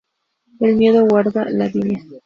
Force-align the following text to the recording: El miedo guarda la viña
El 0.59 0.77
miedo 0.77 1.05
guarda 1.05 1.45
la 1.51 1.67
viña 1.67 2.01